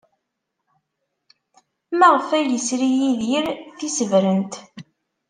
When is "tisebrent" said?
3.77-4.53